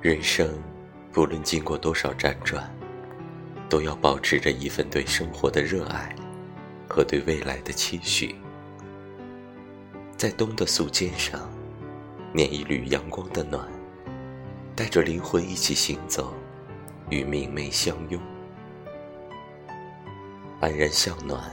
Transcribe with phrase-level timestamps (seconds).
[0.00, 0.48] 人生
[1.12, 2.72] 不论经过多少辗转，
[3.68, 6.14] 都要保持着一份对生活的热爱
[6.88, 8.36] 和对未来的期许。
[10.16, 11.50] 在冬的素笺上，
[12.32, 13.68] 捻一缕阳光的暖，
[14.76, 16.32] 带着灵魂一起行走，
[17.10, 18.20] 与明媚相拥，
[20.60, 21.50] 安然向暖，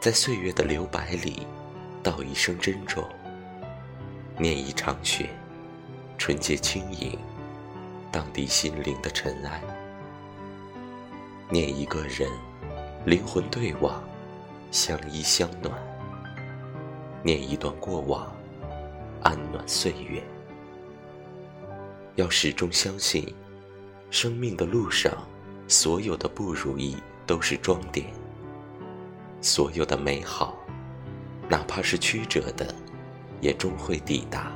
[0.00, 1.46] 在岁月的留白里，
[2.02, 3.08] 道一声珍重，
[4.38, 5.30] 念一场雪，
[6.18, 7.16] 纯洁轻盈，
[8.14, 9.60] 荡涤心灵的尘埃，
[11.50, 12.30] 念一个人，
[13.04, 14.00] 灵魂对望，
[14.70, 15.74] 相依相暖。
[17.24, 18.32] 念一段过往，
[19.20, 20.22] 安暖岁月。
[22.14, 23.34] 要始终相信，
[24.12, 25.12] 生命的路上，
[25.66, 28.06] 所有的不如意都是装点；
[29.40, 30.56] 所有的美好，
[31.48, 32.72] 哪怕是曲折的，
[33.40, 34.52] 也终会抵达。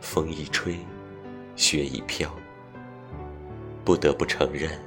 [0.00, 0.78] 风一吹，
[1.58, 2.32] 雪一飘，
[3.84, 4.80] 不得不承认，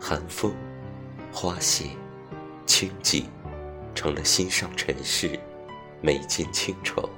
[0.00, 0.54] 寒风、
[1.32, 1.86] 花谢、
[2.64, 3.24] 清寂。
[3.92, 5.38] 成了心上尘世，
[6.00, 7.10] 眉间清愁。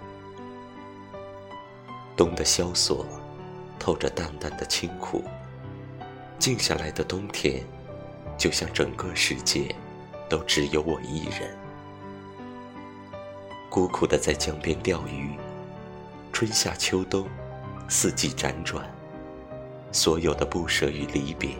[2.16, 3.06] 冬的萧索，
[3.78, 5.22] 透着淡淡的清苦。
[6.38, 7.62] 静下来的冬天，
[8.38, 9.72] 就像整个世界，
[10.30, 11.54] 都只有我一人。
[13.68, 15.36] 孤苦的在江边钓鱼，
[16.32, 17.28] 春夏秋冬，
[17.94, 18.90] 四季辗转，
[19.92, 21.50] 所有的不舍与离别，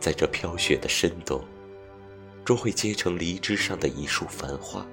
[0.00, 1.40] 在这飘雪的深冬。
[2.44, 4.84] 终会结成梨枝上的一束繁花。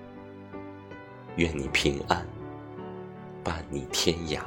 [1.38, 2.24] 愿你平安，
[3.44, 4.42] 伴你天涯。